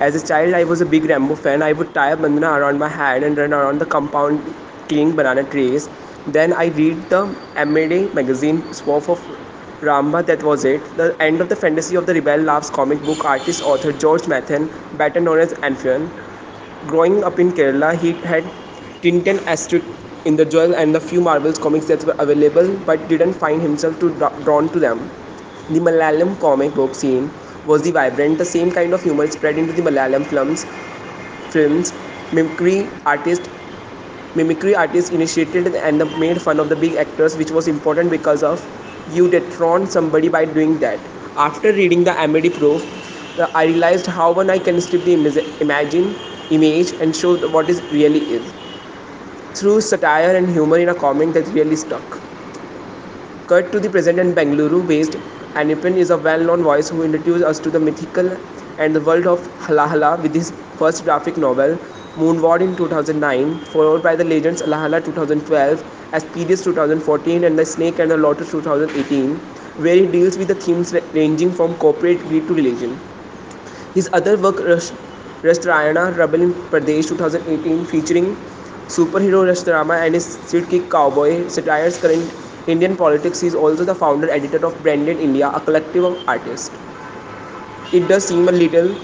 As 0.00 0.14
a 0.14 0.26
child, 0.26 0.54
I 0.54 0.64
was 0.64 0.80
a 0.80 0.86
big 0.86 1.04
Rambo 1.08 1.34
fan. 1.34 1.62
I 1.62 1.72
would 1.72 1.92
tie 1.94 2.10
a 2.10 2.16
bandana 2.16 2.52
around 2.58 2.78
my 2.78 2.88
hand 2.88 3.24
and 3.24 3.36
run 3.36 3.52
around 3.52 3.80
the 3.80 3.86
compound 3.86 4.54
killing 4.88 5.14
banana 5.16 5.44
trees. 5.44 5.88
Then 6.26 6.52
I 6.52 6.66
read 6.66 7.10
the 7.10 7.26
MAD 7.56 8.14
magazine, 8.14 8.72
Swath 8.72 9.08
of 9.08 9.20
Ramba, 9.80 10.24
that 10.26 10.42
was 10.42 10.64
it. 10.64 10.96
The 10.96 11.16
end 11.20 11.40
of 11.40 11.48
the 11.48 11.56
fantasy 11.56 11.96
of 11.96 12.06
the 12.06 12.14
Rebel 12.14 12.38
Laughs 12.40 12.70
comic 12.70 13.00
book 13.02 13.24
artist 13.24 13.62
author 13.62 13.92
George 13.92 14.22
Mathen, 14.22 14.70
better 14.96 15.20
known 15.20 15.38
as 15.40 15.52
Appupen. 15.54 16.10
Growing 16.86 17.24
up 17.24 17.38
in 17.40 17.52
Kerala, 17.52 17.96
he 17.96 18.12
had 18.22 18.44
Tintin 19.02 19.38
Asterix 19.54 19.84
in 20.24 20.36
the 20.36 20.44
Jewel 20.44 20.74
and 20.74 20.94
the 20.94 21.00
few 21.00 21.20
Marvels 21.20 21.58
comics 21.58 21.86
that 21.86 22.04
were 22.04 22.14
available, 22.18 22.76
but 22.86 23.08
didn't 23.08 23.34
find 23.34 23.60
himself 23.62 23.98
too 23.98 24.10
drawn 24.44 24.68
to 24.70 24.78
them. 24.78 25.10
The 25.68 25.80
Malayalam 25.80 26.38
comic 26.40 26.74
book 26.74 26.94
scene 26.94 27.30
was 27.68 27.82
the 27.82 27.92
vibrant, 27.92 28.38
the 28.38 28.44
same 28.44 28.70
kind 28.72 28.94
of 28.94 29.02
humor 29.02 29.26
spread 29.28 29.58
into 29.58 29.72
the 29.72 29.82
Malayalam 29.82 30.26
films. 30.26 30.64
Films, 31.50 31.92
mimicry 32.32 32.88
artist, 33.06 33.48
mimicry 34.34 34.74
artists 34.74 35.10
initiated 35.10 35.74
and 35.76 35.98
made 36.18 36.40
fun 36.42 36.60
of 36.60 36.68
the 36.68 36.76
big 36.76 36.94
actors, 36.96 37.36
which 37.36 37.50
was 37.50 37.68
important 37.68 38.10
because 38.10 38.42
of 38.42 38.66
you 39.12 39.28
dethrone 39.30 39.86
somebody 39.86 40.28
by 40.28 40.44
doing 40.44 40.78
that. 40.80 41.00
After 41.36 41.72
reading 41.72 42.04
the 42.04 42.14
MAD 42.28 42.50
proof, 42.54 42.84
I 43.54 43.66
realized 43.66 44.06
how 44.06 44.32
one 44.32 44.50
I 44.50 44.58
can 44.58 44.80
strip 44.80 45.04
the 45.04 45.14
imagine 45.60 46.14
image 46.50 46.92
and 47.00 47.14
show 47.14 47.36
what 47.48 47.70
is 47.70 47.80
really 47.92 48.20
is 48.38 48.52
through 49.54 49.80
satire 49.80 50.34
and 50.36 50.48
humor 50.48 50.78
in 50.78 50.88
a 50.88 50.94
comic 50.94 51.32
that 51.34 51.46
really 51.48 51.76
stuck. 51.76 52.20
Cut 53.48 53.72
to 53.72 53.80
the 53.80 53.90
present 53.90 54.18
and 54.20 54.34
Bengaluru 54.36 54.86
based 54.86 55.16
Appupen 55.54 55.96
is 55.96 56.10
a 56.10 56.16
well 56.16 56.40
known 56.40 56.62
voice 56.62 56.88
who 56.88 57.02
introduced 57.02 57.44
us 57.44 57.58
to 57.58 57.70
the 57.70 57.80
mythical 57.80 58.36
and 58.78 58.94
the 58.94 59.00
world 59.00 59.26
of 59.26 59.40
Halahala 59.66 60.20
with 60.22 60.34
his 60.34 60.50
first 60.78 61.04
graphic 61.04 61.36
novel 61.36 61.76
Moonward 62.16 62.60
in 62.62 62.76
2009, 62.76 63.58
followed 63.72 64.02
by 64.02 64.14
the 64.16 64.24
Legends 64.24 64.60
Hala 64.60 65.00
2012, 65.00 65.82
Aspyrus 66.12 66.62
2014, 66.64 67.44
and 67.44 67.58
The 67.58 67.64
Snake 67.64 67.98
and 67.98 68.10
the 68.10 68.16
Lotus 68.16 68.50
2018, 68.50 69.36
where 69.76 69.94
he 69.94 70.06
deals 70.06 70.36
with 70.36 70.48
the 70.48 70.54
themes 70.54 70.92
ranging 71.14 71.52
from 71.52 71.74
corporate 71.76 72.20
greed 72.28 72.46
to 72.48 72.54
religion. 72.54 72.98
His 73.94 74.08
other 74.12 74.36
work, 74.36 74.56
Rashtrayana 75.42 76.16
Rebel 76.16 76.42
in 76.42 76.52
Pradesh 76.70 77.08
2018, 77.08 77.84
featuring 77.86 78.36
superhero 78.88 79.44
Rashtrama 79.48 80.04
and 80.04 80.14
his 80.14 80.26
street 80.46 80.68
kick 80.68 80.90
cowboy, 80.90 81.46
satires 81.48 81.98
current 81.98 82.32
Indian 82.68 82.96
politics. 82.96 83.40
He 83.40 83.46
is 83.48 83.54
also 83.54 83.84
the 83.84 83.94
founder 83.94 84.30
editor 84.30 84.64
of 84.66 84.80
Brainded 84.82 85.18
India, 85.18 85.50
a 85.54 85.60
collective 85.60 86.04
of 86.04 86.28
artists. 86.28 86.70
It 87.92 88.06
does 88.08 88.26
seem 88.28 88.48
a 88.48 88.52
little 88.52 88.94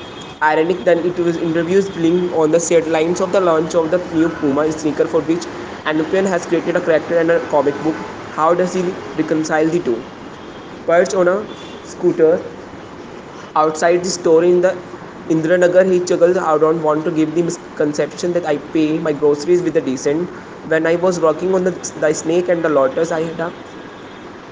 ironic 0.43 0.85
that 0.85 0.99
it 0.99 1.19
was 1.19 1.37
interviews 1.39 1.89
playing 1.89 2.33
on 2.35 2.51
the 2.51 2.61
sidelines 2.61 3.21
of 3.21 3.33
the 3.33 3.41
launch 3.41 3.75
of 3.75 3.91
the 3.91 3.99
new 4.15 4.29
Puma 4.29 4.71
sneaker 4.71 5.07
for 5.07 5.21
which 5.23 5.47
Appupen 5.87 6.27
has 6.27 6.47
created 6.47 6.77
a 6.77 6.81
character 6.81 7.19
and 7.19 7.31
a 7.31 7.41
comic 7.49 7.75
book. 7.83 7.95
How 8.37 8.53
does 8.55 8.75
he 8.75 8.83
reconcile 9.17 9.67
the 9.69 9.81
two? 9.81 10.03
Perched 10.87 11.15
on 11.15 11.29
a 11.29 11.47
scooter 11.85 12.43
outside 13.57 14.05
the 14.05 14.11
store 14.11 14.45
in 14.45 14.61
the 14.61 14.77
Indiranagar, 15.29 15.85
he 15.91 16.05
chuckles, 16.05 16.37
I 16.37 16.59
don't 16.59 16.83
want 16.83 17.05
to 17.07 17.11
give 17.11 17.35
the 17.35 17.43
misconception 17.43 18.33
that 18.35 18.45
I 18.47 18.59
pay 18.59 18.99
my 18.99 19.13
groceries 19.13 19.63
with 19.63 19.77
a 19.77 19.81
decent. 19.81 20.29
When 20.69 20.87
I 20.87 20.97
was 20.97 21.19
working 21.21 21.55
on 21.55 21.65
the, 21.65 21.71
the 21.97 22.13
snake 22.13 22.49
and 22.49 22.63
the 22.65 22.69
lotus, 22.69 23.11
I 23.11 23.23
had 23.23 23.41
a 23.41 23.53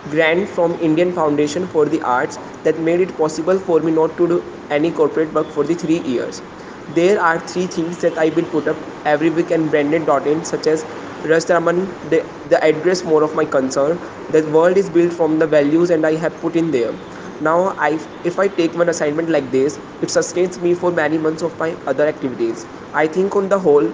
grant 0.09 0.49
from 0.49 0.79
Indian 0.81 1.13
Foundation 1.13 1.67
for 1.67 1.85
the 1.87 2.01
Arts 2.03 2.39
that 2.65 2.79
made 2.81 3.01
it 3.01 3.17
possible 3.17 3.59
for 3.59 3.81
me 3.81 3.93
not 3.93 4.17
to 4.17 4.27
do 4.29 4.45
any 4.71 4.91
corporate 4.91 5.33
work 5.35 5.51
for 5.51 5.65
the 5.65 5.75
three 5.75 5.99
years. 5.99 6.43
There 6.89 7.21
are 7.21 7.39
three 7.39 7.67
things 7.67 7.99
that 7.99 8.19
I 8.19 8.31
will 8.31 8.47
put 8.47 8.67
up 8.67 8.77
every 9.05 9.31
week 9.31 9.51
and 9.51 9.71
brainded.in 9.71 10.45
such 10.45 10.67
as 10.67 10.85
Rashtraman, 11.23 12.11
the, 12.11 12.25
the 12.49 12.63
address 12.65 13.05
more 13.05 13.23
of 13.23 13.35
my 13.35 13.45
concern. 13.45 13.99
The 14.31 14.43
world 14.51 14.77
is 14.77 14.89
built 14.91 15.13
from 15.13 15.39
the 15.39 15.47
values 15.47 15.91
and 15.91 16.05
I 16.07 16.15
have 16.17 16.41
put 16.41 16.57
in 16.57 16.71
there. 16.73 16.93
Now, 17.43 17.75
I, 17.79 17.99
if 18.25 18.39
I 18.39 18.49
take 18.49 18.75
one 18.75 18.89
assignment 18.89 19.29
like 19.29 19.51
this, 19.51 19.79
it 20.01 20.11
sustains 20.11 20.61
me 20.61 20.75
for 20.75 20.91
many 20.93 21.19
months 21.19 21.43
of 21.43 21.59
my 21.59 21.77
other 21.87 22.07
activities. 22.07 22.67
I 22.95 23.07
think 23.07 23.35
on 23.37 23.49
the 23.49 23.59
whole, 23.59 23.93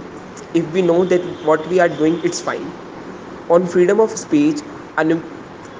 if 0.55 0.67
we 0.73 0.83
know 0.83 1.05
that 1.05 1.23
what 1.45 1.67
we 1.69 1.81
are 1.81 1.89
doing, 1.89 2.21
it's 2.25 2.41
fine. 2.41 2.73
On 3.49 3.67
freedom 3.67 4.01
of 4.01 4.11
speech, 4.11 4.61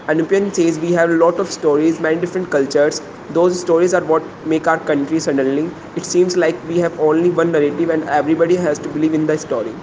Appupen 0.09 0.55
says 0.55 0.79
we 0.79 0.93
have 0.93 1.11
a 1.11 1.15
lot 1.15 1.39
of 1.39 1.51
stories, 1.51 2.01
many 2.01 2.21
different 2.21 2.51
cultures. 2.51 3.01
Those 3.31 3.61
stories 3.61 3.93
are 3.95 4.05
what 4.05 4.25
make 4.47 4.67
our 4.67 4.79
country 4.79 5.21
suddenly. 5.21 5.71
It 5.97 6.05
seems 6.07 6.37
like 6.37 6.63
we 6.65 6.79
have 6.79 6.99
only 6.99 7.31
one 7.31 7.53
narrative 7.53 7.91
and 7.91 8.05
everybody 8.05 8.57
has 8.57 8.79
to 8.81 8.89
believe 8.89 9.15
in 9.15 9.27
the 9.27 9.37
story. 9.39 9.75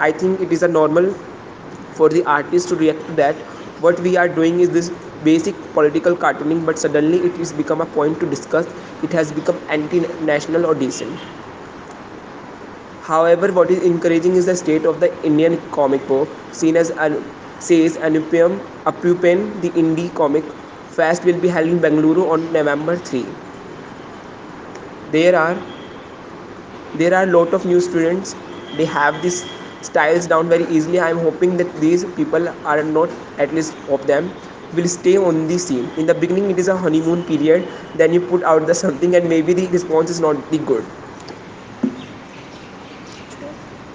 I 0.00 0.12
think 0.12 0.40
it 0.40 0.52
is 0.52 0.62
a 0.62 0.68
normal 0.68 1.12
for 1.92 2.08
the 2.08 2.24
artist 2.24 2.68
to 2.70 2.76
react 2.76 3.06
to 3.06 3.12
that. 3.14 3.36
What 3.80 4.00
we 4.00 4.16
are 4.16 4.28
doing 4.28 4.60
is 4.60 4.70
this 4.70 4.90
basic 5.24 5.54
political 5.72 6.16
cartooning, 6.16 6.64
but 6.66 6.78
suddenly 6.78 7.18
it 7.26 7.36
has 7.38 7.52
become 7.52 7.80
a 7.80 7.86
point 7.86 8.20
to 8.20 8.26
discuss. 8.26 8.66
It 9.02 9.12
has 9.12 9.32
become 9.32 9.60
anti-national 9.68 10.66
or 10.66 10.74
decent. 10.74 11.18
However, 13.02 13.52
what 13.52 13.70
is 13.70 13.82
encouraging 13.82 14.36
is 14.36 14.46
the 14.46 14.56
state 14.56 14.86
of 14.86 15.00
the 15.00 15.08
Indian 15.24 15.58
comic 15.70 16.06
book, 16.06 16.28
seen 16.52 16.76
as 16.76 16.90
an 16.90 17.24
says 17.58 17.96
Anupiam 17.98 18.60
Appupen, 18.86 19.60
the 19.62 19.70
indie 19.70 20.12
comic 20.14 20.44
fest 20.96 21.24
will 21.24 21.40
be 21.40 21.48
held 21.48 21.68
in 21.68 21.80
Bengaluru 21.80 22.28
on 22.30 22.52
November 22.52 22.96
3. 22.96 23.24
There 25.12 25.36
are 25.36 25.56
there 26.94 27.14
are 27.14 27.24
a 27.24 27.26
lot 27.26 27.52
of 27.54 27.64
new 27.64 27.80
students. 27.80 28.34
They 28.76 28.84
have 28.86 29.20
these 29.22 29.44
styles 29.82 30.26
down 30.26 30.48
very 30.48 30.66
easily. 30.66 30.98
I 31.00 31.10
am 31.10 31.18
hoping 31.18 31.56
that 31.58 31.74
these 31.80 32.04
people 32.16 32.48
are 32.64 32.82
not 32.82 33.10
at 33.38 33.52
least 33.52 33.74
of 33.88 34.06
them 34.06 34.32
will 34.72 34.88
stay 34.88 35.16
on 35.16 35.46
the 35.46 35.58
scene. 35.58 35.92
In 35.96 36.06
the 36.06 36.14
beginning, 36.14 36.50
it 36.50 36.58
is 36.58 36.68
a 36.68 36.76
honeymoon 36.76 37.24
period. 37.24 37.70
Then 37.94 38.12
you 38.12 38.20
put 38.20 38.42
out 38.44 38.66
the 38.66 38.74
something, 38.74 39.14
and 39.14 39.28
maybe 39.28 39.52
the 39.54 39.68
response 39.68 40.10
is 40.10 40.20
not 40.20 40.50
the 40.50 40.58
good 40.58 40.86